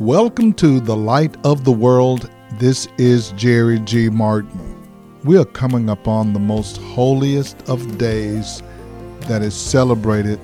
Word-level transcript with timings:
Welcome 0.00 0.52
to 0.54 0.78
the 0.78 0.94
Light 0.94 1.34
of 1.42 1.64
the 1.64 1.72
World. 1.72 2.30
This 2.58 2.86
is 2.98 3.32
Jerry 3.32 3.78
G. 3.78 4.10
Martin. 4.10 4.86
We 5.24 5.38
are 5.38 5.44
coming 5.46 5.88
upon 5.88 6.34
the 6.34 6.38
most 6.38 6.76
holiest 6.76 7.66
of 7.66 7.96
days 7.96 8.62
that 9.20 9.40
is 9.40 9.54
celebrated 9.54 10.38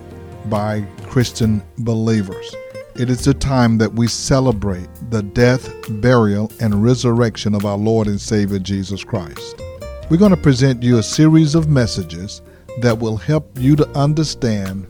by 0.47 0.87
Christian 1.03 1.63
believers. 1.81 2.57
It 2.97 3.11
is 3.11 3.27
the 3.27 3.35
time 3.35 3.77
that 3.77 3.93
we 3.93 4.09
celebrate 4.09 4.89
the 5.11 5.23
death, 5.23 5.71
burial, 6.01 6.51
and 6.59 6.83
resurrection 6.83 7.55
of 7.55 7.67
our 7.67 7.77
Lord 7.77 8.07
and 8.07 8.19
Savior 8.19 8.59
Jesus 8.59 9.05
Christ. 9.05 9.61
We're 10.09 10.17
going 10.17 10.31
to 10.31 10.39
present 10.39 10.83
you 10.83 10.97
a 10.97 11.03
series 11.03 11.55
of 11.55 11.69
messages 11.69 12.41
that 12.81 12.99
will 12.99 13.19
help 13.19 13.51
you 13.59 13.77
to 13.77 13.89
understand 13.91 14.87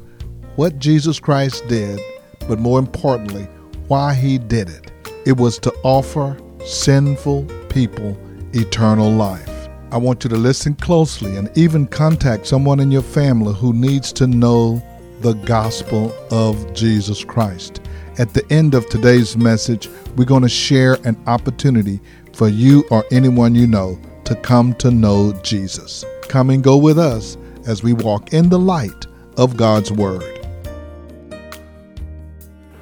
what 0.54 0.78
Jesus 0.78 1.18
Christ 1.18 1.66
did, 1.66 2.00
but 2.46 2.60
more 2.60 2.78
importantly, 2.78 3.48
why 3.92 4.14
he 4.14 4.38
did 4.38 4.70
it. 4.70 4.90
It 5.26 5.36
was 5.36 5.58
to 5.58 5.70
offer 5.82 6.38
sinful 6.64 7.44
people 7.68 8.16
eternal 8.54 9.10
life. 9.10 9.68
I 9.90 9.98
want 9.98 10.24
you 10.24 10.30
to 10.30 10.36
listen 10.36 10.76
closely 10.76 11.36
and 11.36 11.50
even 11.58 11.86
contact 11.86 12.46
someone 12.46 12.80
in 12.80 12.90
your 12.90 13.02
family 13.02 13.52
who 13.52 13.74
needs 13.74 14.10
to 14.14 14.26
know 14.26 14.82
the 15.20 15.34
gospel 15.34 16.10
of 16.30 16.72
Jesus 16.72 17.22
Christ. 17.22 17.82
At 18.18 18.32
the 18.32 18.50
end 18.50 18.72
of 18.72 18.88
today's 18.88 19.36
message, 19.36 19.90
we're 20.16 20.24
going 20.24 20.40
to 20.40 20.48
share 20.48 20.94
an 21.04 21.22
opportunity 21.26 22.00
for 22.32 22.48
you 22.48 22.84
or 22.90 23.04
anyone 23.12 23.54
you 23.54 23.66
know 23.66 24.00
to 24.24 24.34
come 24.36 24.72
to 24.76 24.90
know 24.90 25.34
Jesus. 25.42 26.02
Come 26.28 26.48
and 26.48 26.64
go 26.64 26.78
with 26.78 26.98
us 26.98 27.36
as 27.66 27.82
we 27.82 27.92
walk 27.92 28.32
in 28.32 28.48
the 28.48 28.58
light 28.58 29.06
of 29.36 29.58
God's 29.58 29.92
Word 29.92 30.31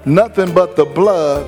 nothing 0.04 0.54
but 0.54 0.76
the 0.76 0.84
blood 0.84 1.46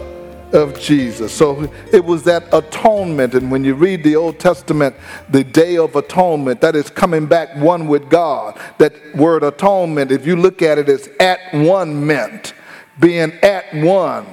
of 0.54 0.78
Jesus. 0.78 1.32
So 1.32 1.72
it 1.92 2.04
was 2.04 2.22
that 2.24 2.44
atonement. 2.52 3.34
And 3.34 3.50
when 3.50 3.64
you 3.64 3.74
read 3.74 4.04
the 4.04 4.16
Old 4.16 4.38
Testament, 4.38 4.94
the 5.30 5.44
Day 5.44 5.78
of 5.78 5.96
Atonement, 5.96 6.60
that 6.60 6.76
is 6.76 6.90
coming 6.90 7.26
back 7.26 7.56
one 7.56 7.86
with 7.88 8.10
God. 8.10 8.60
That 8.78 8.92
word 9.14 9.42
atonement, 9.42 10.12
if 10.12 10.26
you 10.26 10.36
look 10.36 10.62
at 10.62 10.78
it, 10.78 10.88
it, 10.88 10.92
is 10.92 11.08
at 11.20 11.40
one 11.52 12.06
meant, 12.06 12.54
being 12.98 13.32
at 13.42 13.72
one 13.74 14.26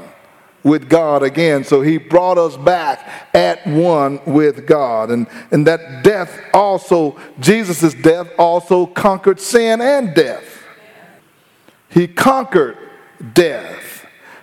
with 0.63 0.89
God 0.89 1.23
again. 1.23 1.63
So 1.63 1.81
he 1.81 1.97
brought 1.97 2.37
us 2.37 2.57
back 2.57 3.33
at 3.33 3.65
one 3.65 4.19
with 4.25 4.67
God. 4.67 5.11
And, 5.11 5.27
and 5.51 5.65
that 5.67 6.03
death 6.03 6.37
also, 6.53 7.17
Jesus' 7.39 7.93
death 7.93 8.27
also 8.37 8.85
conquered 8.85 9.39
sin 9.39 9.79
and 9.81 10.13
death. 10.13 10.63
He 11.89 12.07
conquered 12.07 12.77
death. 13.33 13.88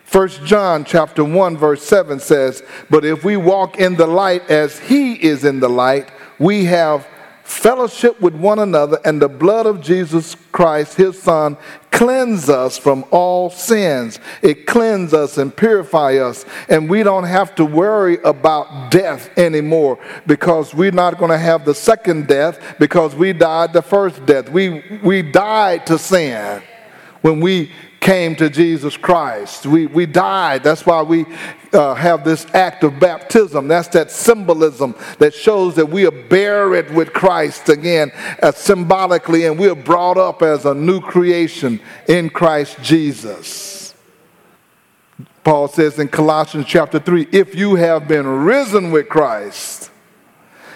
First 0.07 0.45
John 0.45 0.85
chapter 0.85 1.25
1 1.25 1.57
verse 1.57 1.83
7 1.83 2.21
says, 2.21 2.63
"But 2.89 3.05
if 3.05 3.25
we 3.25 3.37
walk 3.37 3.79
in 3.79 3.97
the 3.97 4.07
light 4.07 4.49
as 4.49 4.79
he 4.79 5.15
is 5.15 5.45
in 5.45 5.59
the 5.59 5.69
light, 5.69 6.09
we 6.39 6.67
have 6.67 7.05
fellowship 7.43 8.21
with 8.21 8.35
one 8.35 8.61
another, 8.61 8.99
and 9.05 9.21
the 9.21 9.29
blood 9.29 9.67
of 9.67 9.81
Jesus 9.81 10.37
Christ, 10.53 10.95
his 10.95 11.21
son, 11.21 11.57
cleanse 11.91 12.49
us 12.49 12.79
from 12.79 13.05
all 13.11 13.51
sins. 13.51 14.21
It 14.43 14.67
cleanses 14.67 15.15
us 15.15 15.39
and 15.39 15.55
purify 15.55 16.19
us, 16.19 16.45
and 16.69 16.89
we 16.89 17.03
don't 17.03 17.25
have 17.25 17.55
to 17.57 17.65
worry 17.65 18.19
about 18.25 18.93
death 18.93 19.37
anymore 19.37 19.99
because 20.27 20.73
we're 20.73 20.93
not 20.93 21.19
going 21.19 21.33
to 21.33 21.39
have 21.39 21.65
the 21.65 21.75
second 21.75 22.29
death 22.29 22.61
because 22.79 23.15
we 23.15 23.33
died 23.33 23.73
the 23.73 23.83
first 23.83 24.25
death. 24.25 24.49
We 24.51 25.01
we 25.03 25.23
died 25.23 25.87
to 25.87 25.99
sin 25.99 26.63
when 27.23 27.41
we 27.41 27.73
came 28.07 28.37
to 28.37 28.49
Jesus 28.49 28.97
Christ. 28.97 29.67
We, 29.67 29.87
we 29.87 30.07
died. 30.07 30.63
That's 30.63 30.87
why 30.87 31.03
we 31.03 31.27
uh, 31.73 31.95
have 31.95 32.25
this 32.25 32.47
act 32.55 32.85
of 32.85 33.01
baptism. 33.01 33.67
That's 33.67 33.89
that 33.89 34.13
symbolism 34.13 34.95
that 35.19 35.35
shows 35.35 35.75
that 35.75 35.87
we 35.87 36.07
are 36.07 36.13
buried 36.13 36.95
with 36.95 37.13
Christ 37.13 37.69
again, 37.69 38.13
uh, 38.41 38.53
symbolically, 38.53 39.47
and 39.47 39.59
we 39.59 39.69
are 39.69 39.75
brought 39.75 40.19
up 40.19 40.41
as 40.43 40.67
a 40.67 40.73
new 40.73 41.01
creation 41.01 41.81
in 42.07 42.31
Christ 42.31 42.79
Jesus. 42.81 43.93
Paul 45.43 45.67
says 45.67 45.99
in 45.99 46.07
Colossians 46.07 46.67
chapter 46.69 47.01
3 47.01 47.27
if 47.33 47.57
you 47.57 47.75
have 47.75 48.07
been 48.07 48.25
risen 48.45 48.93
with 48.93 49.09
Christ, 49.09 49.91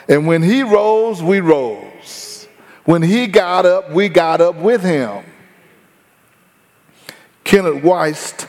and 0.09 0.27
when 0.27 0.43
he 0.43 0.65
rose, 0.65 1.22
we 1.22 1.38
rose. 1.38 2.49
When 2.87 3.03
he 3.03 3.28
got 3.28 3.66
up, 3.66 3.93
we 3.93 4.09
got 4.09 4.41
up 4.41 4.56
with 4.56 4.83
him. 4.83 5.29
Kenneth 7.50 7.83
Wuest 7.83 8.49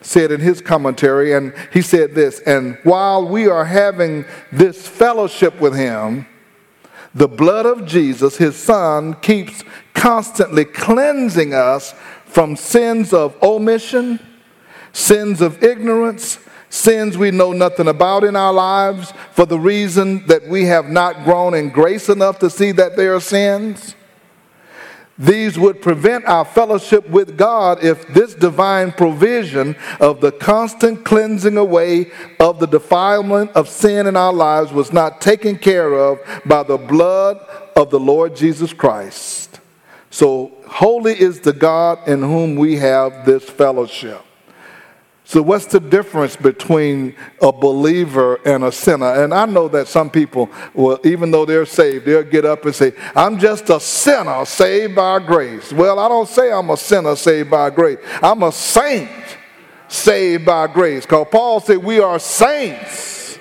said 0.00 0.32
in 0.32 0.40
his 0.40 0.62
commentary, 0.62 1.34
and 1.34 1.52
he 1.70 1.82
said 1.82 2.14
this, 2.14 2.40
and 2.40 2.78
while 2.82 3.28
we 3.28 3.46
are 3.46 3.66
having 3.66 4.24
this 4.50 4.88
fellowship 4.88 5.60
with 5.60 5.76
him, 5.76 6.26
the 7.14 7.28
blood 7.28 7.66
of 7.66 7.84
Jesus, 7.84 8.38
his 8.38 8.56
son, 8.56 9.12
keeps 9.20 9.62
constantly 9.92 10.64
cleansing 10.64 11.52
us 11.52 11.92
from 12.24 12.56
sins 12.56 13.12
of 13.12 13.36
omission, 13.42 14.18
sins 14.94 15.42
of 15.42 15.62
ignorance, 15.62 16.38
sins 16.70 17.18
we 17.18 17.30
know 17.30 17.52
nothing 17.52 17.88
about 17.88 18.24
in 18.24 18.34
our 18.34 18.54
lives 18.54 19.12
for 19.32 19.44
the 19.44 19.58
reason 19.58 20.26
that 20.26 20.48
we 20.48 20.64
have 20.64 20.86
not 20.86 21.22
grown 21.22 21.52
in 21.52 21.68
grace 21.68 22.08
enough 22.08 22.38
to 22.38 22.48
see 22.48 22.72
that 22.72 22.96
they 22.96 23.08
are 23.08 23.20
sins. 23.20 23.94
These 25.18 25.58
would 25.58 25.82
prevent 25.82 26.26
our 26.26 26.44
fellowship 26.44 27.08
with 27.08 27.36
God 27.36 27.82
if 27.82 28.06
this 28.08 28.34
divine 28.34 28.92
provision 28.92 29.74
of 29.98 30.20
the 30.20 30.30
constant 30.30 31.04
cleansing 31.04 31.56
away 31.56 32.12
of 32.38 32.60
the 32.60 32.66
defilement 32.66 33.50
of 33.52 33.68
sin 33.68 34.06
in 34.06 34.16
our 34.16 34.32
lives 34.32 34.72
was 34.72 34.92
not 34.92 35.20
taken 35.20 35.58
care 35.58 35.92
of 35.94 36.20
by 36.46 36.62
the 36.62 36.78
blood 36.78 37.38
of 37.74 37.90
the 37.90 37.98
Lord 37.98 38.36
Jesus 38.36 38.72
Christ. 38.72 39.58
So, 40.10 40.52
holy 40.68 41.20
is 41.20 41.40
the 41.40 41.52
God 41.52 42.06
in 42.06 42.22
whom 42.22 42.54
we 42.54 42.76
have 42.76 43.26
this 43.26 43.44
fellowship. 43.44 44.24
So, 45.28 45.42
what's 45.42 45.66
the 45.66 45.78
difference 45.78 46.36
between 46.36 47.14
a 47.42 47.52
believer 47.52 48.40
and 48.46 48.64
a 48.64 48.72
sinner? 48.72 49.22
And 49.22 49.34
I 49.34 49.44
know 49.44 49.68
that 49.68 49.86
some 49.86 50.08
people, 50.08 50.48
well, 50.72 50.98
even 51.04 51.30
though 51.30 51.44
they're 51.44 51.66
saved, 51.66 52.06
they'll 52.06 52.22
get 52.22 52.46
up 52.46 52.64
and 52.64 52.74
say, 52.74 52.92
I'm 53.14 53.38
just 53.38 53.68
a 53.68 53.78
sinner 53.78 54.46
saved 54.46 54.96
by 54.96 55.18
grace. 55.18 55.70
Well, 55.70 55.98
I 55.98 56.08
don't 56.08 56.26
say 56.26 56.50
I'm 56.50 56.70
a 56.70 56.78
sinner 56.78 57.14
saved 57.14 57.50
by 57.50 57.68
grace, 57.68 57.98
I'm 58.22 58.42
a 58.42 58.50
saint 58.50 59.10
saved 59.86 60.46
by 60.46 60.66
grace. 60.66 61.04
Because 61.04 61.26
Paul 61.30 61.60
said 61.60 61.76
we 61.76 62.00
are 62.00 62.18
saints. 62.18 63.38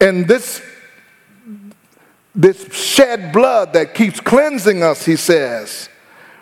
And 0.00 0.26
this, 0.26 0.62
this 2.34 2.72
shed 2.72 3.34
blood 3.34 3.74
that 3.74 3.92
keeps 3.92 4.18
cleansing 4.18 4.82
us, 4.82 5.04
he 5.04 5.16
says, 5.16 5.90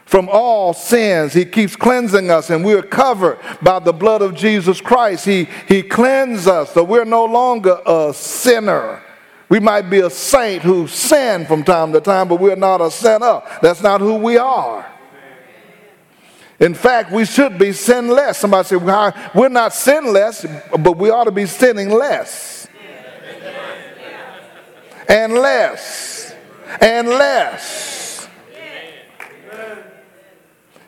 from 0.07 0.29
all 0.31 0.73
sins. 0.75 1.33
He 1.33 1.45
keeps 1.45 1.77
cleansing 1.77 2.31
us, 2.31 2.51
and 2.51 2.65
we 2.65 2.75
are 2.75 2.83
covered 2.83 3.39
by 3.63 3.79
the 3.79 3.93
blood 3.93 4.23
of 4.23 4.35
Jesus 4.35 4.81
Christ. 4.81 5.25
He, 5.25 5.49
he 5.67 5.83
cleanses 5.83 6.47
us, 6.47 6.75
so 6.75 6.85
we're 6.85 7.05
no 7.05 7.25
longer 7.25 7.79
a 7.87 8.13
sinner. 8.15 9.03
We 9.49 9.61
might 9.61 9.91
be 9.91 10.01
a 10.01 10.11
saint 10.11 10.63
who 10.63 10.87
sin 10.89 11.47
from 11.47 11.65
time 11.65 11.93
to 11.93 12.01
time, 12.01 12.29
but 12.29 12.41
we're 12.41 12.57
not 12.57 12.81
a 12.81 12.91
sinner. 12.91 13.43
That's 13.63 13.83
not 13.83 14.01
who 14.01 14.15
we 14.17 14.37
are. 14.37 14.91
In 16.61 16.73
fact, 16.73 17.11
we 17.11 17.25
should 17.25 17.59
be 17.59 17.73
sinless. 17.73 18.39
Somebody 18.39 18.69
said, 18.69 18.83
we're 19.35 19.49
not 19.49 19.75
sinless, 19.75 20.47
but 20.79 20.97
we 20.97 21.11
ought 21.11 21.25
to 21.25 21.33
be 21.33 21.47
sinning 21.47 21.91
less. 21.91 22.69
And 25.09 25.35
less. 25.35 26.35
And 26.81 27.09
less. 27.09 28.04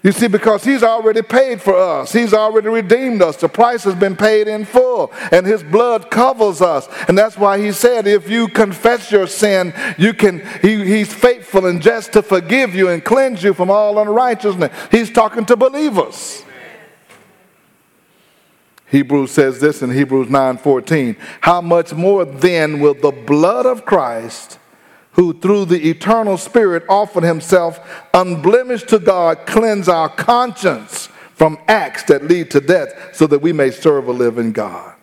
You 0.07 0.13
see, 0.13 0.29
because 0.29 0.63
He's 0.63 0.85
already 0.85 1.21
paid 1.21 1.61
for 1.61 1.75
us, 1.75 2.13
He's 2.13 2.33
already 2.33 2.69
redeemed 2.69 3.23
us. 3.23 3.39
The 3.39 3.49
price 3.49 3.83
has 3.83 3.97
been 3.97 4.15
paid 4.15 4.47
in 4.47 4.65
full, 4.65 5.13
and 5.33 5.45
His 5.45 5.65
blood 5.65 6.13
covers 6.13 6.63
us. 6.63 6.89
And 7.09 7.19
that's 7.19 7.37
why 7.37 7.59
He 7.59 7.73
said, 7.73 8.07
if 8.07 8.31
you 8.31 8.47
confess 8.47 9.11
your 9.11 9.27
sin, 9.27 9.75
you 9.99 10.15
can, 10.15 10.47
he, 10.63 10.85
He's 10.85 11.13
faithful 11.13 11.67
and 11.67 11.83
just 11.83 12.13
to 12.13 12.23
forgive 12.23 12.73
you 12.73 12.89
and 12.89 13.05
cleanse 13.05 13.43
you 13.43 13.53
from 13.53 13.69
all 13.69 13.99
unrighteousness. 13.99 14.71
He's 14.93 15.11
talking 15.11 15.45
to 15.47 15.57
believers. 15.57 16.45
Hebrews 18.87 19.33
says 19.33 19.61
this 19.61 19.83
in 19.83 19.91
Hebrews 19.91 20.29
9:14. 20.29 21.17
How 21.41 21.61
much 21.61 21.93
more 21.93 22.25
then 22.25 22.79
will 22.79 22.95
the 22.95 23.11
blood 23.11 23.67
of 23.67 23.85
Christ 23.85 24.61
who 25.17 25.33
through 25.33 25.65
the 25.65 25.89
eternal 25.89 26.37
Spirit 26.37 26.85
offered 26.89 27.25
himself 27.25 27.81
unblemished 28.15 28.89
to 28.89 28.99
God, 28.99 29.47
cleanse 29.47 29.89
our 29.89 30.11
conscience 30.11 31.07
from 31.35 31.59
acts 31.69 32.05
that 32.05 32.25
lead 32.25 32.51
to 32.51 32.61
death, 32.61 33.15
so 33.15 33.27
that 33.27 33.41
we 33.41 33.53
may 33.53 33.71
serve 33.71 34.09
a 34.09 34.13
living 34.13 34.53
God. 34.53 34.95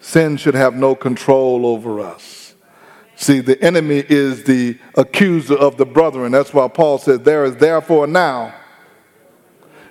Sin 0.00 0.36
should 0.36 0.54
have 0.54 0.74
no 0.74 0.96
control 0.96 1.64
over 1.64 2.00
us. 2.00 2.54
See, 3.14 3.38
the 3.38 3.60
enemy 3.62 4.04
is 4.08 4.44
the 4.44 4.78
accuser 4.96 5.54
of 5.54 5.76
the 5.76 5.86
brethren. 5.86 6.32
That's 6.32 6.52
why 6.52 6.66
Paul 6.66 6.98
says, 6.98 7.20
There 7.20 7.44
is 7.44 7.56
therefore 7.56 8.08
now 8.08 8.52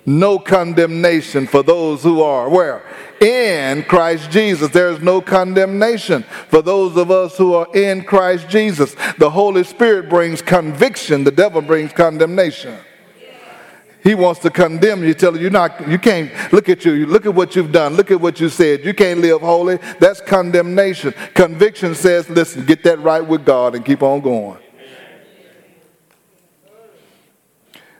no 0.04 0.38
condemnation 0.38 1.46
for 1.46 1.62
those 1.62 2.02
who 2.02 2.22
are 2.22 2.48
where? 2.48 2.82
In 3.20 3.84
Christ 3.84 4.30
Jesus. 4.30 4.70
There 4.70 4.90
is 4.90 5.00
no 5.00 5.20
condemnation 5.20 6.24
for 6.48 6.62
those 6.62 6.96
of 6.96 7.10
us 7.10 7.36
who 7.38 7.54
are 7.54 7.68
in 7.74 8.04
Christ 8.04 8.48
Jesus. 8.48 8.96
The 9.18 9.30
Holy 9.30 9.64
Spirit 9.64 10.08
brings 10.08 10.42
conviction, 10.42 11.24
the 11.24 11.30
devil 11.30 11.62
brings 11.62 11.92
condemnation. 11.92 12.76
He 14.02 14.16
wants 14.16 14.40
to 14.40 14.50
condemn 14.50 15.04
you, 15.04 15.14
tell 15.14 15.34
you 15.36 15.42
you're 15.42 15.50
not, 15.50 15.88
you 15.88 15.98
can't 15.98 16.32
look 16.52 16.68
at 16.68 16.84
you, 16.84 17.06
look 17.06 17.24
at 17.24 17.34
what 17.34 17.54
you've 17.54 17.70
done, 17.70 17.94
look 17.94 18.10
at 18.10 18.20
what 18.20 18.40
you 18.40 18.48
said. 18.48 18.84
You 18.84 18.94
can't 18.94 19.20
live 19.20 19.40
holy. 19.40 19.78
That's 20.00 20.20
condemnation. 20.20 21.14
Conviction 21.34 21.94
says, 21.94 22.28
listen, 22.28 22.66
get 22.66 22.82
that 22.82 22.98
right 22.98 23.24
with 23.24 23.44
God 23.44 23.76
and 23.76 23.84
keep 23.84 24.02
on 24.02 24.20
going. 24.20 24.58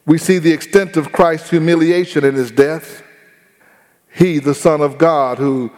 We 0.05 0.19
see 0.19 0.39
the 0.39 0.53
extent 0.53 0.97
of 0.97 1.13
Christ's 1.13 1.51
humiliation 1.51 2.25
in 2.25 2.35
his 2.35 2.51
death. 2.51 3.03
He, 4.13 4.39
the 4.39 4.55
Son 4.55 4.81
of 4.81 4.99
God, 4.99 5.39
who 5.39 5.71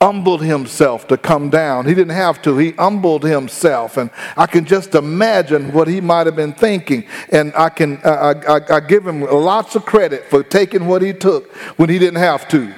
humbled 0.00 0.42
himself 0.42 1.06
to 1.08 1.16
come 1.16 1.50
down. 1.50 1.86
He 1.86 1.94
didn't 1.94 2.14
have 2.14 2.40
to. 2.42 2.56
He 2.56 2.72
humbled 2.72 3.22
himself. 3.22 3.96
And 3.96 4.10
I 4.36 4.46
can 4.46 4.64
just 4.64 4.94
imagine 4.94 5.72
what 5.72 5.88
he 5.88 6.00
might 6.00 6.26
have 6.26 6.36
been 6.36 6.54
thinking. 6.54 7.06
And 7.30 7.52
I 7.54 7.68
can 7.68 7.98
I, 7.98 8.32
I, 8.32 8.76
I 8.76 8.80
give 8.80 9.06
him 9.06 9.20
lots 9.20 9.76
of 9.76 9.84
credit 9.84 10.24
for 10.30 10.42
taking 10.42 10.86
what 10.86 11.02
he 11.02 11.12
took 11.12 11.52
when 11.78 11.90
he 11.90 11.98
didn't 11.98 12.20
have 12.20 12.48
to. 12.48 12.74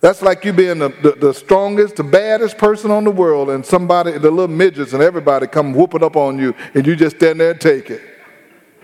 That's 0.00 0.20
like 0.20 0.44
you 0.44 0.52
being 0.52 0.80
the, 0.80 0.88
the, 0.88 1.12
the, 1.12 1.32
strongest, 1.32 1.94
the 1.94 2.02
baddest 2.02 2.58
person 2.58 2.90
on 2.90 3.04
the 3.04 3.12
world, 3.12 3.50
and 3.50 3.64
somebody, 3.64 4.10
the 4.18 4.32
little 4.32 4.48
midgets 4.48 4.94
and 4.94 5.00
everybody 5.00 5.46
come 5.46 5.72
whooping 5.72 6.02
up 6.02 6.16
on 6.16 6.40
you, 6.40 6.56
and 6.74 6.84
you 6.84 6.96
just 6.96 7.16
stand 7.16 7.38
there 7.38 7.52
and 7.52 7.60
take 7.60 7.88
it. 7.88 8.11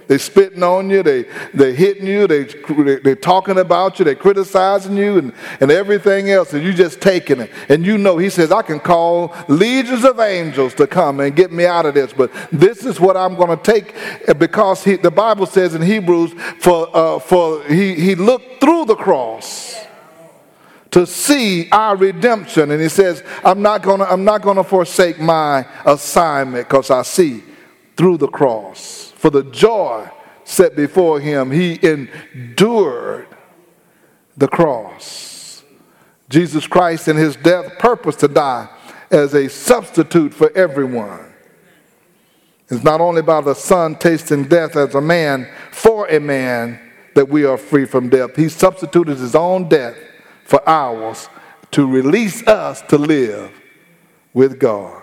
They 0.08 0.16
spitting 0.16 0.62
on 0.62 0.88
you. 0.88 1.02
They 1.02 1.26
they 1.52 1.74
hitting 1.74 2.06
you. 2.06 2.26
They 2.26 2.44
they 2.44 3.14
talking 3.14 3.58
about 3.58 3.98
you. 3.98 4.06
They 4.06 4.14
criticizing 4.14 4.96
you 4.96 5.18
and, 5.18 5.32
and 5.60 5.70
everything 5.70 6.30
else. 6.30 6.54
And 6.54 6.64
you 6.64 6.72
just 6.72 7.00
taking 7.00 7.40
it. 7.40 7.50
And 7.68 7.84
you 7.84 7.98
know, 7.98 8.16
he 8.16 8.30
says, 8.30 8.50
I 8.50 8.62
can 8.62 8.80
call 8.80 9.34
legions 9.48 10.04
of 10.04 10.18
angels 10.18 10.74
to 10.74 10.86
come 10.86 11.20
and 11.20 11.36
get 11.36 11.52
me 11.52 11.66
out 11.66 11.84
of 11.84 11.92
this. 11.92 12.14
But 12.14 12.32
this 12.50 12.86
is 12.86 12.98
what 12.98 13.18
I'm 13.18 13.34
going 13.34 13.56
to 13.56 13.62
take 13.62 13.94
because 14.38 14.82
he, 14.82 14.96
the 14.96 15.10
Bible 15.10 15.44
says 15.44 15.74
in 15.74 15.82
Hebrews, 15.82 16.32
for 16.58 16.88
uh, 16.96 17.18
for 17.18 17.62
he 17.64 17.94
he 17.94 18.14
looked 18.14 18.62
through 18.62 18.86
the 18.86 18.96
cross 18.96 19.76
to 20.90 21.06
see 21.06 21.68
our 21.70 21.96
redemption 21.96 22.70
and 22.70 22.80
he 22.80 22.88
says 22.88 23.22
i'm 23.44 23.60
not 23.60 23.82
to 23.82 23.90
i'm 24.10 24.24
not 24.24 24.40
going 24.40 24.56
to 24.56 24.64
forsake 24.64 25.20
my 25.20 25.66
assignment 25.84 26.66
because 26.66 26.90
i 26.90 27.02
see 27.02 27.42
through 27.94 28.16
the 28.16 28.26
cross 28.28 29.07
for 29.18 29.30
the 29.30 29.42
joy 29.42 30.08
set 30.44 30.76
before 30.76 31.18
him, 31.18 31.50
he 31.50 31.78
endured 31.82 33.26
the 34.36 34.46
cross. 34.46 35.64
Jesus 36.28 36.68
Christ 36.68 37.08
in 37.08 37.16
his 37.16 37.34
death 37.34 37.78
purposed 37.80 38.20
to 38.20 38.28
die 38.28 38.68
as 39.10 39.34
a 39.34 39.48
substitute 39.48 40.32
for 40.32 40.56
everyone. 40.56 41.34
It's 42.70 42.84
not 42.84 43.00
only 43.00 43.22
by 43.22 43.40
the 43.40 43.54
Son 43.54 43.96
tasting 43.96 44.44
death 44.44 44.76
as 44.76 44.94
a 44.94 45.00
man 45.00 45.50
for 45.72 46.06
a 46.06 46.20
man 46.20 46.80
that 47.14 47.28
we 47.28 47.44
are 47.44 47.58
free 47.58 47.86
from 47.86 48.08
death. 48.08 48.36
He 48.36 48.48
substituted 48.48 49.18
his 49.18 49.34
own 49.34 49.68
death 49.68 49.96
for 50.44 50.66
ours 50.68 51.28
to 51.72 51.88
release 51.88 52.46
us 52.46 52.82
to 52.82 52.98
live 52.98 53.50
with 54.32 54.60
God. 54.60 55.02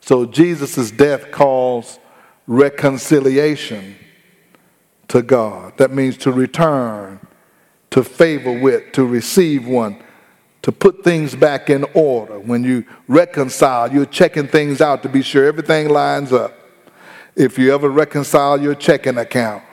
So 0.00 0.26
Jesus' 0.26 0.90
death 0.90 1.30
calls 1.30 1.98
reconciliation 2.46 3.96
to 5.08 5.22
God. 5.22 5.76
That 5.78 5.92
means 5.92 6.16
to 6.18 6.32
return, 6.32 7.20
to 7.90 8.02
favor 8.02 8.58
with, 8.58 8.92
to 8.92 9.04
receive 9.04 9.66
one, 9.66 10.02
to 10.62 10.72
put 10.72 11.04
things 11.04 11.34
back 11.34 11.70
in 11.70 11.84
order. 11.94 12.38
When 12.38 12.64
you 12.64 12.84
reconcile, 13.08 13.92
you're 13.92 14.06
checking 14.06 14.48
things 14.48 14.80
out 14.80 15.02
to 15.02 15.08
be 15.08 15.22
sure 15.22 15.44
everything 15.44 15.88
lines 15.88 16.32
up. 16.32 16.56
If 17.34 17.58
you 17.58 17.74
ever 17.74 17.88
reconcile 17.88 18.60
your 18.60 18.74
checking 18.74 19.18
account, 19.18 19.64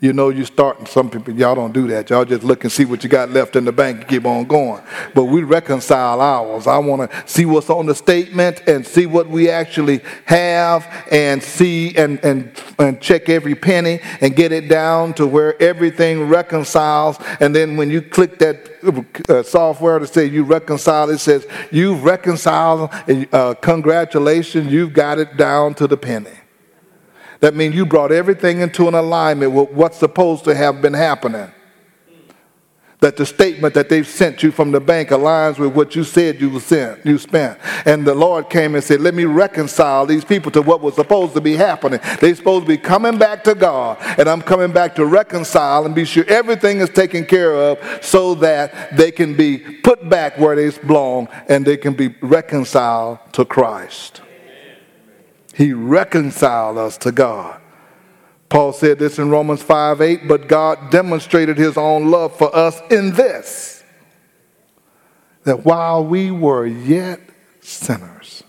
you 0.00 0.12
know 0.12 0.28
you 0.28 0.44
starting. 0.44 0.86
Some 0.86 1.10
people, 1.10 1.34
y'all 1.34 1.56
don't 1.56 1.72
do 1.72 1.88
that. 1.88 2.08
Y'all 2.10 2.24
just 2.24 2.44
look 2.44 2.62
and 2.62 2.72
see 2.72 2.84
what 2.84 3.02
you 3.02 3.08
got 3.08 3.30
left 3.30 3.56
in 3.56 3.64
the 3.64 3.72
bank 3.72 3.98
and 3.98 4.08
keep 4.08 4.24
on 4.26 4.44
going. 4.44 4.80
But 5.12 5.24
we 5.24 5.42
reconcile 5.42 6.20
ours. 6.20 6.68
I 6.68 6.78
want 6.78 7.10
to 7.10 7.22
see 7.26 7.44
what's 7.44 7.68
on 7.68 7.86
the 7.86 7.94
statement 7.94 8.62
and 8.68 8.86
see 8.86 9.06
what 9.06 9.28
we 9.28 9.50
actually 9.50 10.00
have 10.26 10.86
and 11.10 11.42
see 11.42 11.96
and, 11.96 12.24
and, 12.24 12.52
and 12.78 13.00
check 13.00 13.28
every 13.28 13.56
penny 13.56 13.98
and 14.20 14.36
get 14.36 14.52
it 14.52 14.68
down 14.68 15.14
to 15.14 15.26
where 15.26 15.60
everything 15.60 16.28
reconciles. 16.28 17.18
And 17.40 17.54
then 17.54 17.76
when 17.76 17.90
you 17.90 18.00
click 18.00 18.38
that 18.38 19.28
uh, 19.28 19.42
software 19.42 19.98
to 19.98 20.06
say 20.06 20.26
you 20.26 20.44
reconcile, 20.44 21.10
it 21.10 21.18
says 21.18 21.44
you've 21.72 22.04
reconciled. 22.04 22.90
Uh, 23.32 23.54
congratulations, 23.54 24.72
you've 24.72 24.92
got 24.92 25.18
it 25.18 25.36
down 25.36 25.74
to 25.74 25.88
the 25.88 25.96
penny. 25.96 26.30
That 27.40 27.54
means 27.54 27.74
you 27.74 27.86
brought 27.86 28.10
everything 28.10 28.60
into 28.60 28.88
an 28.88 28.94
alignment 28.94 29.52
with 29.52 29.70
what's 29.70 29.98
supposed 29.98 30.44
to 30.44 30.54
have 30.54 30.82
been 30.82 30.94
happening. 30.94 31.52
That 33.00 33.16
the 33.16 33.24
statement 33.24 33.74
that 33.74 33.88
they've 33.88 34.06
sent 34.06 34.42
you 34.42 34.50
from 34.50 34.72
the 34.72 34.80
bank 34.80 35.10
aligns 35.10 35.56
with 35.56 35.72
what 35.72 35.94
you 35.94 36.02
said 36.02 36.40
you 36.40 36.58
sent, 36.58 37.06
you 37.06 37.16
spent. 37.16 37.56
And 37.86 38.04
the 38.04 38.14
Lord 38.14 38.50
came 38.50 38.74
and 38.74 38.82
said, 38.82 39.00
Let 39.00 39.14
me 39.14 39.24
reconcile 39.24 40.04
these 40.04 40.24
people 40.24 40.50
to 40.50 40.62
what 40.62 40.80
was 40.80 40.96
supposed 40.96 41.34
to 41.34 41.40
be 41.40 41.54
happening. 41.54 42.00
They're 42.20 42.34
supposed 42.34 42.64
to 42.64 42.68
be 42.68 42.76
coming 42.76 43.16
back 43.16 43.44
to 43.44 43.54
God. 43.54 43.98
And 44.18 44.28
I'm 44.28 44.42
coming 44.42 44.72
back 44.72 44.96
to 44.96 45.06
reconcile 45.06 45.86
and 45.86 45.94
be 45.94 46.04
sure 46.04 46.24
everything 46.26 46.80
is 46.80 46.90
taken 46.90 47.24
care 47.24 47.54
of 47.54 47.78
so 48.04 48.34
that 48.36 48.96
they 48.96 49.12
can 49.12 49.36
be 49.36 49.58
put 49.58 50.08
back 50.08 50.36
where 50.36 50.56
they 50.56 50.76
belong 50.80 51.28
and 51.48 51.64
they 51.64 51.76
can 51.76 51.94
be 51.94 52.08
reconciled 52.20 53.20
to 53.34 53.44
Christ. 53.44 54.22
He 55.58 55.72
reconciled 55.72 56.78
us 56.78 56.96
to 56.98 57.10
God. 57.10 57.60
Paul 58.48 58.72
said 58.72 59.00
this 59.00 59.18
in 59.18 59.28
Romans 59.28 59.60
5 59.60 60.00
8, 60.00 60.28
but 60.28 60.46
God 60.46 60.90
demonstrated 60.90 61.58
his 61.58 61.76
own 61.76 62.12
love 62.12 62.38
for 62.38 62.54
us 62.54 62.80
in 62.92 63.12
this 63.12 63.82
that 65.42 65.64
while 65.64 66.04
we 66.04 66.30
were 66.30 66.64
yet 66.64 67.20
sinners, 67.60 68.44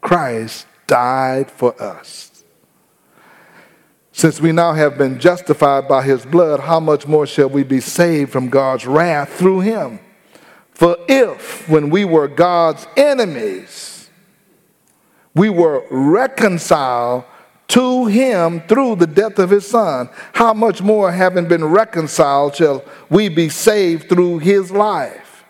Christ 0.00 0.66
died 0.86 1.50
for 1.50 1.80
us. 1.82 2.44
Since 4.12 4.40
we 4.40 4.52
now 4.52 4.74
have 4.74 4.96
been 4.96 5.18
justified 5.18 5.88
by 5.88 6.04
his 6.04 6.24
blood, 6.24 6.60
how 6.60 6.78
much 6.78 7.06
more 7.06 7.26
shall 7.26 7.48
we 7.48 7.64
be 7.64 7.80
saved 7.80 8.30
from 8.30 8.48
God's 8.48 8.86
wrath 8.86 9.32
through 9.32 9.60
him? 9.60 9.98
For 10.70 10.98
if, 11.08 11.68
when 11.68 11.90
we 11.90 12.04
were 12.04 12.28
God's 12.28 12.86
enemies, 12.96 13.91
we 15.34 15.48
were 15.50 15.84
reconciled 15.90 17.24
to 17.68 18.06
him 18.06 18.60
through 18.62 18.96
the 18.96 19.06
death 19.06 19.38
of 19.38 19.50
his 19.50 19.66
son. 19.66 20.10
How 20.34 20.52
much 20.52 20.82
more, 20.82 21.10
having 21.10 21.48
been 21.48 21.64
reconciled, 21.64 22.56
shall 22.56 22.84
we 23.08 23.28
be 23.28 23.48
saved 23.48 24.08
through 24.08 24.40
his 24.40 24.70
life? 24.70 25.44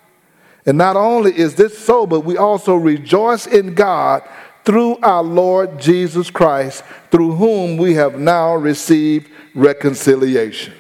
And 0.65 0.79
not 0.79 0.95
only 0.95 1.37
is 1.37 1.57
this 1.57 1.77
so, 1.77 2.07
but 2.07 2.21
we 2.21 2.37
also 2.37 2.77
rejoice 2.77 3.49
in 3.49 3.75
God 3.75 4.23
through 4.65 4.99
our 5.03 5.25
Lord 5.25 5.81
Jesus 5.81 6.31
Christ, 6.31 6.85
through 7.11 7.35
whom 7.35 7.77
we 7.77 7.95
have 7.95 8.19
now 8.19 8.55
received 8.55 9.29
reconciliation. 9.55 10.75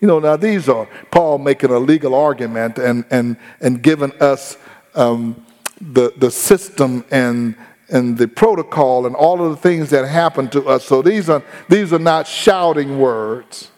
You 0.00 0.08
know, 0.08 0.18
now 0.18 0.36
these 0.36 0.68
are 0.68 0.86
Paul 1.10 1.38
making 1.38 1.70
a 1.70 1.78
legal 1.78 2.14
argument 2.14 2.78
and, 2.78 3.04
and, 3.10 3.36
and 3.60 3.82
giving 3.82 4.12
us 4.20 4.58
um, 4.94 5.46
the, 5.80 6.12
the 6.18 6.30
system 6.30 7.04
and 7.10 7.54
and 7.90 8.16
the 8.16 8.28
protocol 8.28 9.06
and 9.06 9.14
all 9.16 9.44
of 9.44 9.50
the 9.50 9.56
things 9.56 9.90
that 9.90 10.06
happen 10.06 10.48
to 10.50 10.66
us. 10.66 10.84
So 10.84 11.02
these 11.02 11.28
are, 11.28 11.42
these 11.68 11.92
are 11.92 11.98
not 11.98 12.26
shouting 12.26 12.98
words. 12.98 13.70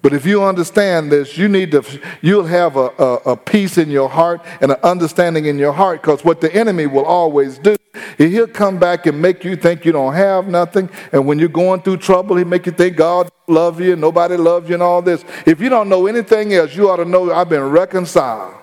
But 0.00 0.12
if 0.12 0.24
you 0.24 0.44
understand 0.44 1.10
this, 1.10 1.36
you 1.36 1.48
need 1.48 1.72
to, 1.72 1.82
you'll 2.22 2.46
have 2.46 2.76
a, 2.76 2.90
a, 2.98 3.14
a 3.32 3.36
peace 3.36 3.78
in 3.78 3.90
your 3.90 4.08
heart 4.08 4.44
and 4.60 4.70
an 4.70 4.78
understanding 4.84 5.46
in 5.46 5.58
your 5.58 5.72
heart 5.72 6.02
because 6.02 6.24
what 6.24 6.40
the 6.40 6.54
enemy 6.54 6.86
will 6.86 7.04
always 7.04 7.58
do, 7.58 7.76
he'll 8.16 8.46
come 8.46 8.78
back 8.78 9.06
and 9.06 9.20
make 9.20 9.44
you 9.44 9.56
think 9.56 9.84
you 9.84 9.90
don't 9.90 10.14
have 10.14 10.46
nothing. 10.46 10.88
And 11.12 11.26
when 11.26 11.40
you're 11.40 11.48
going 11.48 11.82
through 11.82 11.96
trouble, 11.96 12.36
he 12.36 12.44
make 12.44 12.66
you 12.66 12.72
think 12.72 12.96
God 12.96 13.28
love 13.48 13.80
you 13.80 13.92
and 13.92 14.00
nobody 14.00 14.36
loves 14.36 14.68
you 14.68 14.74
and 14.74 14.82
all 14.82 15.02
this. 15.02 15.24
If 15.46 15.60
you 15.60 15.68
don't 15.68 15.88
know 15.88 16.06
anything 16.06 16.54
else, 16.54 16.76
you 16.76 16.88
ought 16.90 16.96
to 16.96 17.04
know 17.04 17.32
I've 17.32 17.48
been 17.48 17.68
reconciled. 17.68 18.54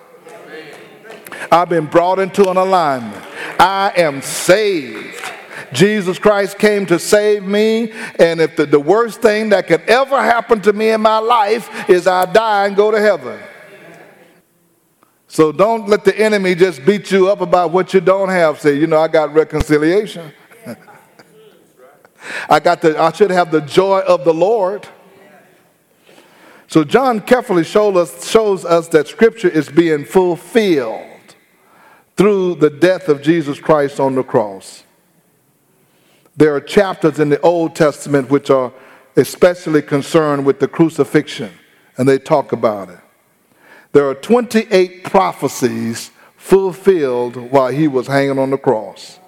I've 1.52 1.68
been 1.68 1.86
brought 1.86 2.18
into 2.18 2.48
an 2.48 2.56
alignment. 2.56 3.25
I 3.58 3.92
am 3.96 4.22
saved. 4.22 5.32
Jesus 5.72 6.18
Christ 6.18 6.58
came 6.58 6.86
to 6.86 6.98
save 6.98 7.42
me, 7.42 7.92
and 8.18 8.40
if 8.40 8.56
the, 8.56 8.66
the 8.66 8.80
worst 8.80 9.20
thing 9.20 9.50
that 9.50 9.66
could 9.66 9.82
ever 9.82 10.20
happen 10.22 10.60
to 10.62 10.72
me 10.72 10.90
in 10.90 11.00
my 11.00 11.18
life 11.18 11.88
is 11.88 12.06
I 12.06 12.26
die 12.26 12.66
and 12.66 12.76
go 12.76 12.90
to 12.90 13.00
heaven. 13.00 13.40
So 15.28 15.52
don't 15.52 15.88
let 15.88 16.04
the 16.04 16.16
enemy 16.18 16.54
just 16.54 16.84
beat 16.84 17.10
you 17.10 17.28
up 17.28 17.40
about 17.40 17.72
what 17.72 17.92
you 17.92 18.00
don't 18.00 18.28
have. 18.28 18.60
Say, 18.60 18.78
you 18.78 18.86
know, 18.86 18.98
I 18.98 19.08
got 19.08 19.34
reconciliation. 19.34 20.32
I 22.48 22.60
got 22.60 22.80
the 22.80 22.98
I 22.98 23.12
should 23.12 23.30
have 23.30 23.50
the 23.50 23.60
joy 23.60 24.00
of 24.00 24.24
the 24.24 24.32
Lord. 24.32 24.88
So 26.68 26.84
John 26.84 27.20
carefully 27.20 27.62
us, 27.62 28.28
shows 28.28 28.64
us 28.64 28.88
that 28.88 29.08
Scripture 29.08 29.48
is 29.48 29.68
being 29.68 30.04
fulfilled 30.04 31.05
through 32.16 32.56
the 32.56 32.70
death 32.70 33.08
of 33.08 33.22
Jesus 33.22 33.60
Christ 33.60 34.00
on 34.00 34.14
the 34.14 34.22
cross. 34.22 34.84
There 36.36 36.54
are 36.54 36.60
chapters 36.60 37.18
in 37.18 37.28
the 37.28 37.40
Old 37.40 37.74
Testament 37.74 38.30
which 38.30 38.50
are 38.50 38.72
especially 39.16 39.82
concerned 39.82 40.44
with 40.44 40.60
the 40.60 40.68
crucifixion, 40.68 41.50
and 41.96 42.08
they 42.08 42.18
talk 42.18 42.52
about 42.52 42.90
it. 42.90 42.98
There 43.92 44.08
are 44.08 44.14
28 44.14 45.04
prophecies 45.04 46.10
fulfilled 46.36 47.36
while 47.36 47.68
he 47.68 47.88
was 47.88 48.06
hanging 48.06 48.38
on 48.38 48.50
the 48.50 48.58
cross. 48.58 49.18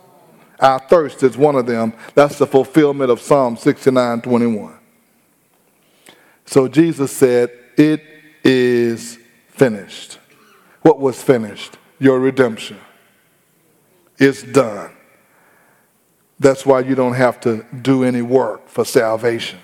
Our 0.61 0.79
thirst 0.79 1.23
is 1.23 1.39
one 1.39 1.57
of 1.57 1.67
them. 1.67 1.95
That's 2.15 2.39
the 2.39 2.47
fulfillment 2.47 3.11
of 3.11 3.21
Psalm 3.21 3.57
69 3.57 4.21
21. 4.23 4.79
So 6.45 6.69
Jesus 6.69 7.13
said, 7.13 7.51
It 7.77 8.03
is 8.45 9.19
finished. 9.49 10.19
What 10.83 11.01
was 11.01 11.23
finished? 11.23 11.77
Your 11.99 12.21
redemption. 12.21 12.79
It's 14.19 14.43
done. 14.43 14.93
That's 16.41 16.65
why 16.65 16.81
you 16.81 16.95
don't 16.95 17.15
have 17.15 17.41
to 17.41 17.65
do 17.83 18.05
any 18.05 18.23
work 18.23 18.69
for 18.69 18.85
salvation. 18.85 19.59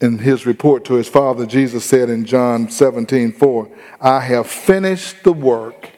In 0.00 0.18
his 0.18 0.46
report 0.46 0.84
to 0.84 0.94
his 0.94 1.08
father, 1.08 1.44
Jesus 1.44 1.84
said 1.84 2.08
in 2.08 2.24
John 2.24 2.70
17, 2.70 3.32
4, 3.32 3.68
I 4.00 4.20
have 4.20 4.46
finished 4.46 5.24
the 5.24 5.32
work 5.32 5.90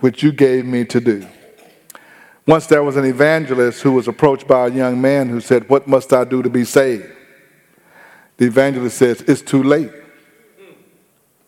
which 0.00 0.22
you 0.22 0.32
gave 0.32 0.66
me 0.66 0.84
to 0.86 1.00
do. 1.00 1.26
Once 2.46 2.66
there 2.66 2.82
was 2.82 2.96
an 2.96 3.04
evangelist 3.04 3.82
who 3.82 3.92
was 3.92 4.08
approached 4.08 4.46
by 4.48 4.66
a 4.66 4.70
young 4.70 5.00
man 5.00 5.28
who 5.28 5.40
said, 5.40 5.68
What 5.68 5.86
must 5.86 6.12
I 6.12 6.24
do 6.24 6.42
to 6.42 6.50
be 6.50 6.64
saved? 6.64 7.06
The 8.36 8.46
evangelist 8.46 8.98
says, 8.98 9.22
It's 9.22 9.40
too 9.40 9.62
late. 9.62 9.90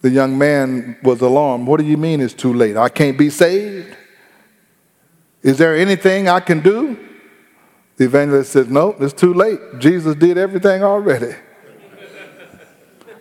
The 0.04 0.10
young 0.10 0.36
man 0.36 0.98
was 1.02 1.22
alarmed. 1.22 1.66
What 1.66 1.80
do 1.80 1.86
you 1.86 1.96
mean 1.96 2.20
it's 2.20 2.34
too 2.34 2.52
late? 2.52 2.76
I 2.76 2.90
can't 2.90 3.16
be 3.16 3.30
saved? 3.30 3.96
Is 5.40 5.56
there 5.56 5.74
anything 5.74 6.28
I 6.28 6.40
can 6.40 6.60
do? 6.60 6.98
The 7.96 8.04
evangelist 8.04 8.52
says, 8.52 8.68
No, 8.68 8.94
it's 9.00 9.14
too 9.14 9.32
late. 9.32 9.58
Jesus 9.78 10.14
did 10.14 10.36
everything 10.36 10.82
already. 10.82 11.34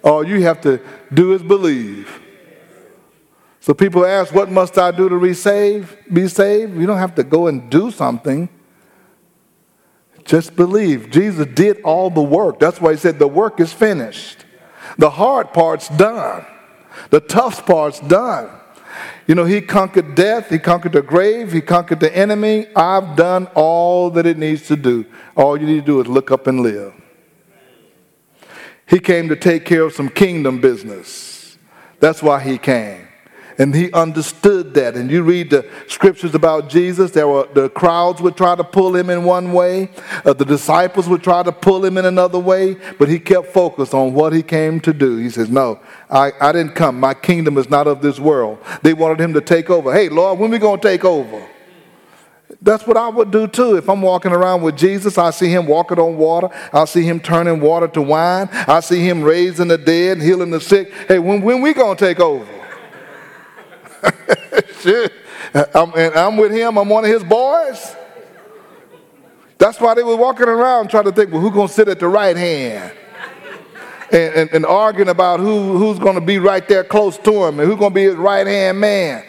All 0.03 0.27
you 0.27 0.41
have 0.41 0.59
to 0.63 0.81
do 1.13 1.31
is 1.31 1.41
believe. 1.41 2.19
So 3.61 3.73
people 3.73 4.05
ask, 4.05 4.35
What 4.35 4.51
must 4.51 4.77
I 4.77 4.91
do 4.91 5.07
to 5.07 5.15
resave, 5.15 5.87
be 6.11 6.27
saved? 6.27 6.75
You 6.75 6.85
don't 6.85 6.97
have 6.97 7.15
to 7.15 7.23
go 7.23 7.47
and 7.47 7.69
do 7.69 7.91
something. 7.91 8.49
Just 10.25 10.57
believe. 10.57 11.11
Jesus 11.11 11.47
did 11.47 11.81
all 11.83 12.09
the 12.09 12.21
work. 12.21 12.59
That's 12.59 12.81
why 12.81 12.91
he 12.91 12.97
said 12.97 13.19
the 13.19 13.27
work 13.29 13.61
is 13.61 13.71
finished. 13.71 14.43
The 14.97 15.11
hard 15.11 15.53
part's 15.53 15.87
done. 15.87 16.47
The 17.09 17.19
tough 17.19 17.65
part's 17.65 17.99
done. 17.99 18.49
You 19.27 19.35
know, 19.35 19.45
he 19.45 19.61
conquered 19.61 20.15
death, 20.15 20.49
he 20.49 20.59
conquered 20.59 20.93
the 20.93 21.01
grave, 21.01 21.51
he 21.51 21.61
conquered 21.61 21.99
the 21.99 22.15
enemy. 22.15 22.67
I've 22.75 23.15
done 23.15 23.47
all 23.55 24.09
that 24.11 24.25
it 24.25 24.37
needs 24.37 24.67
to 24.67 24.75
do. 24.75 25.05
All 25.35 25.57
you 25.57 25.65
need 25.65 25.81
to 25.81 25.85
do 25.85 26.01
is 26.01 26.07
look 26.07 26.29
up 26.29 26.47
and 26.47 26.59
live. 26.59 26.93
He 28.85 28.99
came 28.99 29.29
to 29.29 29.35
take 29.35 29.65
care 29.65 29.83
of 29.83 29.93
some 29.93 30.09
kingdom 30.09 30.59
business. 30.59 31.57
That's 31.99 32.21
why 32.21 32.41
he 32.41 32.57
came. 32.57 33.02
And 33.57 33.73
he 33.73 33.91
understood 33.91 34.73
that. 34.73 34.95
And 34.95 35.11
you 35.11 35.23
read 35.23 35.49
the 35.49 35.69
scriptures 35.87 36.33
about 36.33 36.69
Jesus, 36.69 37.11
there 37.11 37.27
were 37.27 37.47
the 37.53 37.69
crowds 37.69 38.21
would 38.21 38.35
try 38.35 38.55
to 38.55 38.63
pull 38.63 38.95
him 38.95 39.09
in 39.09 39.23
one 39.23 39.53
way, 39.53 39.89
uh, 40.25 40.33
the 40.33 40.45
disciples 40.45 41.07
would 41.07 41.23
try 41.23 41.43
to 41.43 41.51
pull 41.51 41.85
him 41.85 41.97
in 41.97 42.05
another 42.05 42.39
way, 42.39 42.75
but 42.97 43.09
he 43.09 43.19
kept 43.19 43.47
focused 43.47 43.93
on 43.93 44.13
what 44.13 44.33
he 44.33 44.41
came 44.41 44.79
to 44.81 44.93
do. 44.93 45.17
He 45.17 45.29
says, 45.29 45.49
No, 45.49 45.79
I, 46.09 46.31
I 46.39 46.51
didn't 46.51 46.73
come. 46.73 46.99
My 46.99 47.13
kingdom 47.13 47.57
is 47.57 47.69
not 47.69 47.87
of 47.87 48.01
this 48.01 48.19
world. 48.19 48.59
They 48.81 48.93
wanted 48.93 49.19
him 49.19 49.33
to 49.33 49.41
take 49.41 49.69
over. 49.69 49.93
Hey, 49.93 50.09
Lord, 50.09 50.39
when 50.39 50.49
we 50.49 50.59
to 50.59 50.77
take 50.77 51.05
over? 51.05 51.47
That's 52.61 52.87
what 52.87 52.95
I 52.95 53.09
would 53.09 53.29
do 53.29 53.47
too. 53.47 53.75
If 53.75 53.89
I'm 53.89 54.01
walking 54.01 54.31
around 54.31 54.61
with 54.61 54.77
Jesus, 54.77 55.17
I 55.17 55.31
see 55.31 55.49
him 55.49 55.65
walking 55.65 55.99
on 55.99 56.17
water. 56.17 56.49
I 56.71 56.85
see 56.85 57.03
him 57.03 57.19
turning 57.19 57.59
water 57.59 57.89
to 57.89 58.01
wine. 58.01 58.47
I 58.51 58.79
see 58.79 59.05
him 59.07 59.21
raising 59.21 59.67
the 59.67 59.77
dead, 59.77 60.21
healing 60.21 60.51
the 60.51 60.61
sick. 60.61 60.91
Hey, 61.07 61.19
when, 61.19 61.41
when 61.41 61.61
we 61.61 61.73
going 61.73 61.97
to 61.97 62.05
take 62.05 62.21
over? 62.21 62.47
I'm, 65.73 65.93
and 65.95 66.15
I'm 66.15 66.37
with 66.37 66.51
him. 66.51 66.77
I'm 66.77 66.89
one 66.89 67.05
of 67.05 67.11
his 67.11 67.23
boys. 67.23 67.95
That's 69.57 69.79
why 69.79 69.93
they 69.93 70.03
were 70.03 70.15
walking 70.15 70.47
around 70.47 70.89
trying 70.89 71.05
to 71.05 71.11
think, 71.11 71.31
well, 71.31 71.41
who's 71.41 71.53
going 71.53 71.67
to 71.67 71.73
sit 71.73 71.87
at 71.87 71.99
the 71.99 72.07
right 72.07 72.35
hand? 72.35 72.91
And, 74.11 74.33
and, 74.35 74.49
and 74.51 74.65
arguing 74.65 75.09
about 75.09 75.39
who, 75.39 75.77
who's 75.77 75.97
going 75.97 76.15
to 76.15 76.21
be 76.21 76.37
right 76.37 76.67
there 76.67 76.83
close 76.83 77.17
to 77.19 77.45
him 77.45 77.59
and 77.59 77.69
who's 77.69 77.79
going 77.79 77.91
to 77.91 77.95
be 77.95 78.03
his 78.03 78.15
right 78.15 78.45
hand 78.45 78.79
man. 78.79 79.23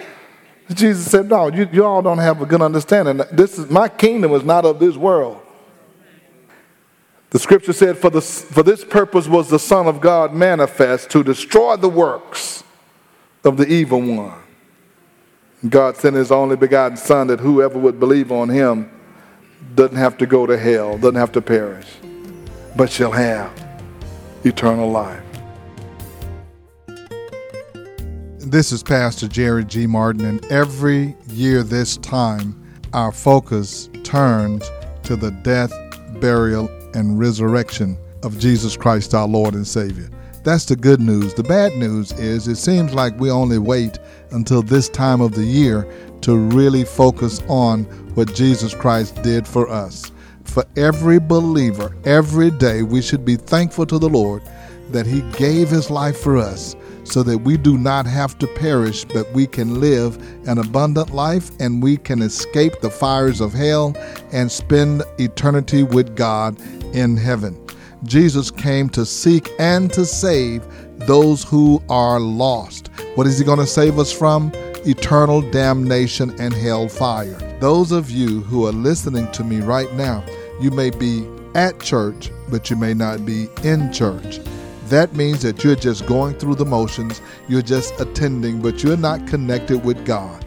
Jesus 0.72 1.10
said, 1.10 1.28
No, 1.28 1.48
you, 1.48 1.68
you 1.72 1.84
all 1.84 2.02
don't 2.02 2.18
have 2.18 2.42
a 2.42 2.46
good 2.46 2.60
understanding. 2.60 3.20
This 3.32 3.58
is 3.58 3.70
my 3.70 3.88
kingdom 3.88 4.32
is 4.32 4.44
not 4.44 4.64
of 4.64 4.78
this 4.80 4.96
world. 4.96 5.40
The 7.34 7.40
scripture 7.40 7.72
said, 7.72 7.98
for, 7.98 8.10
the, 8.10 8.20
for 8.20 8.62
this 8.62 8.84
purpose 8.84 9.26
was 9.26 9.50
the 9.50 9.58
Son 9.58 9.88
of 9.88 10.00
God 10.00 10.32
manifest 10.32 11.10
to 11.10 11.24
destroy 11.24 11.74
the 11.74 11.88
works 11.88 12.62
of 13.42 13.56
the 13.56 13.66
evil 13.66 14.00
one. 14.00 14.43
God 15.68 15.96
sent 15.96 16.16
his 16.16 16.30
only 16.30 16.56
begotten 16.56 16.96
Son 16.96 17.26
that 17.28 17.40
whoever 17.40 17.78
would 17.78 17.98
believe 17.98 18.30
on 18.30 18.50
him 18.50 18.90
doesn't 19.74 19.96
have 19.96 20.18
to 20.18 20.26
go 20.26 20.46
to 20.46 20.58
hell, 20.58 20.98
doesn't 20.98 21.14
have 21.14 21.32
to 21.32 21.40
perish, 21.40 21.86
but 22.76 22.90
shall 22.90 23.12
have 23.12 23.50
eternal 24.44 24.90
life. 24.90 25.22
This 28.38 28.72
is 28.72 28.82
Pastor 28.82 29.26
Jerry 29.26 29.64
G. 29.64 29.86
Martin, 29.86 30.26
and 30.26 30.44
every 30.52 31.16
year 31.28 31.62
this 31.62 31.96
time, 31.96 32.62
our 32.92 33.10
focus 33.10 33.88
turns 34.04 34.70
to 35.04 35.16
the 35.16 35.30
death, 35.42 35.72
burial, 36.20 36.68
and 36.94 37.18
resurrection 37.18 37.96
of 38.22 38.38
Jesus 38.38 38.76
Christ, 38.76 39.14
our 39.14 39.26
Lord 39.26 39.54
and 39.54 39.66
Savior. 39.66 40.10
That's 40.44 40.66
the 40.66 40.76
good 40.76 41.00
news. 41.00 41.32
The 41.32 41.42
bad 41.42 41.74
news 41.74 42.12
is 42.12 42.48
it 42.48 42.56
seems 42.56 42.92
like 42.92 43.18
we 43.18 43.30
only 43.30 43.56
wait 43.56 43.98
until 44.30 44.60
this 44.60 44.90
time 44.90 45.22
of 45.22 45.34
the 45.34 45.42
year 45.42 45.90
to 46.20 46.36
really 46.36 46.84
focus 46.84 47.42
on 47.48 47.84
what 48.14 48.34
Jesus 48.34 48.74
Christ 48.74 49.22
did 49.22 49.48
for 49.48 49.70
us. 49.70 50.12
For 50.44 50.66
every 50.76 51.18
believer, 51.18 51.96
every 52.04 52.50
day, 52.50 52.82
we 52.82 53.00
should 53.00 53.24
be 53.24 53.36
thankful 53.36 53.86
to 53.86 53.98
the 53.98 54.10
Lord 54.10 54.42
that 54.90 55.06
He 55.06 55.22
gave 55.38 55.70
His 55.70 55.88
life 55.90 56.20
for 56.20 56.36
us 56.36 56.76
so 57.04 57.22
that 57.22 57.38
we 57.38 57.56
do 57.56 57.78
not 57.78 58.04
have 58.04 58.36
to 58.38 58.46
perish, 58.46 59.06
but 59.06 59.30
we 59.32 59.46
can 59.46 59.80
live 59.80 60.18
an 60.46 60.58
abundant 60.58 61.14
life 61.14 61.52
and 61.58 61.82
we 61.82 61.96
can 61.96 62.20
escape 62.20 62.82
the 62.82 62.90
fires 62.90 63.40
of 63.40 63.54
hell 63.54 63.96
and 64.30 64.52
spend 64.52 65.04
eternity 65.18 65.84
with 65.84 66.14
God 66.14 66.60
in 66.94 67.16
heaven. 67.16 67.63
Jesus 68.04 68.50
came 68.50 68.88
to 68.90 69.06
seek 69.06 69.50
and 69.58 69.92
to 69.92 70.04
save 70.04 70.62
those 71.06 71.42
who 71.42 71.82
are 71.88 72.20
lost. 72.20 72.88
What 73.14 73.26
is 73.26 73.38
he 73.38 73.44
going 73.44 73.58
to 73.58 73.66
save 73.66 73.98
us 73.98 74.12
from? 74.12 74.52
Eternal 74.86 75.40
damnation 75.50 76.38
and 76.40 76.52
hellfire. 76.52 77.38
Those 77.60 77.92
of 77.92 78.10
you 78.10 78.42
who 78.42 78.66
are 78.66 78.72
listening 78.72 79.30
to 79.32 79.44
me 79.44 79.60
right 79.60 79.92
now, 79.94 80.24
you 80.60 80.70
may 80.70 80.90
be 80.90 81.26
at 81.54 81.80
church, 81.80 82.30
but 82.50 82.68
you 82.68 82.76
may 82.76 82.92
not 82.94 83.24
be 83.24 83.48
in 83.62 83.92
church. 83.92 84.40
That 84.88 85.14
means 85.14 85.42
that 85.42 85.64
you're 85.64 85.76
just 85.76 86.06
going 86.06 86.34
through 86.34 86.56
the 86.56 86.66
motions, 86.66 87.22
you're 87.48 87.62
just 87.62 87.98
attending, 87.98 88.60
but 88.60 88.82
you're 88.82 88.98
not 88.98 89.26
connected 89.26 89.82
with 89.82 90.04
God. 90.04 90.43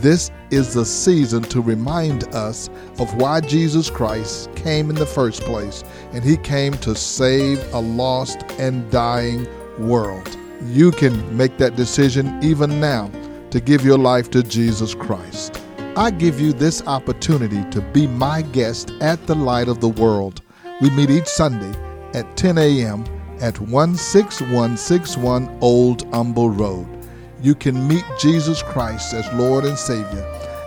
This 0.00 0.30
is 0.52 0.74
the 0.74 0.84
season 0.84 1.42
to 1.44 1.60
remind 1.60 2.32
us 2.32 2.68
of 3.00 3.12
why 3.16 3.40
Jesus 3.40 3.90
Christ 3.90 4.48
came 4.54 4.90
in 4.90 4.96
the 4.96 5.04
first 5.04 5.42
place, 5.42 5.82
and 6.12 6.22
he 6.22 6.36
came 6.36 6.74
to 6.74 6.94
save 6.94 7.74
a 7.74 7.80
lost 7.80 8.44
and 8.60 8.88
dying 8.92 9.48
world. 9.76 10.38
You 10.66 10.92
can 10.92 11.36
make 11.36 11.58
that 11.58 11.74
decision 11.74 12.38
even 12.44 12.78
now 12.78 13.10
to 13.50 13.60
give 13.60 13.84
your 13.84 13.98
life 13.98 14.30
to 14.30 14.44
Jesus 14.44 14.94
Christ. 14.94 15.60
I 15.96 16.12
give 16.12 16.40
you 16.40 16.52
this 16.52 16.80
opportunity 16.86 17.68
to 17.70 17.80
be 17.80 18.06
my 18.06 18.42
guest 18.42 18.92
at 19.00 19.26
the 19.26 19.34
Light 19.34 19.66
of 19.66 19.80
the 19.80 19.88
World. 19.88 20.42
We 20.80 20.90
meet 20.90 21.10
each 21.10 21.26
Sunday 21.26 21.76
at 22.14 22.36
10 22.36 22.56
a.m. 22.56 23.04
at 23.40 23.56
16161 23.56 25.58
Old 25.60 26.06
Humble 26.14 26.50
Road. 26.50 26.97
You 27.40 27.54
can 27.54 27.86
meet 27.86 28.04
Jesus 28.18 28.62
Christ 28.62 29.14
as 29.14 29.32
Lord 29.34 29.64
and 29.64 29.78
Savior 29.78 30.24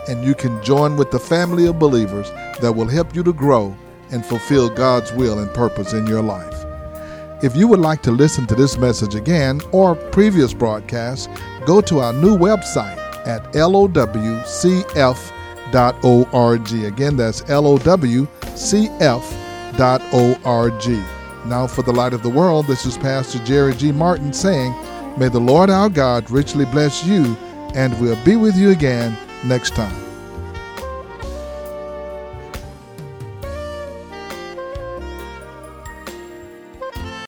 and 0.08 0.24
you 0.24 0.34
can 0.34 0.62
join 0.62 0.96
with 0.96 1.10
the 1.10 1.18
family 1.18 1.66
of 1.66 1.78
believers 1.78 2.30
that 2.60 2.72
will 2.74 2.88
help 2.88 3.14
you 3.14 3.22
to 3.22 3.32
grow 3.32 3.76
and 4.10 4.24
fulfill 4.24 4.68
God's 4.68 5.12
will 5.12 5.38
and 5.38 5.52
purpose 5.54 5.92
in 5.92 6.06
your 6.06 6.22
life. 6.22 6.64
If 7.42 7.56
you 7.56 7.66
would 7.68 7.80
like 7.80 8.02
to 8.02 8.10
listen 8.12 8.46
to 8.48 8.54
this 8.54 8.76
message 8.78 9.14
again 9.14 9.60
or 9.72 9.94
previous 9.94 10.54
broadcasts, 10.54 11.28
go 11.66 11.80
to 11.82 12.00
our 12.00 12.12
new 12.12 12.36
website 12.36 12.98
at 13.26 13.52
lowcf.org. 13.52 14.44
Again, 16.84 17.16
that's 17.16 17.42
lowcf.org. 17.42 18.28
Now, 21.44 21.66
for 21.66 21.82
the 21.82 21.92
light 21.92 22.12
of 22.12 22.22
the 22.22 22.28
world, 22.28 22.66
this 22.66 22.86
is 22.86 22.96
Pastor 22.98 23.44
Jerry 23.44 23.74
G. 23.74 23.90
Martin 23.90 24.32
saying, 24.32 24.72
May 25.16 25.28
the 25.28 25.40
Lord 25.40 25.70
our 25.70 25.88
God 25.88 26.30
richly 26.30 26.64
bless 26.64 27.04
you, 27.04 27.36
and 27.74 27.98
we'll 28.00 28.22
be 28.24 28.36
with 28.36 28.56
you 28.56 28.70
again 28.70 29.16
next 29.44 29.74
time. 29.74 30.11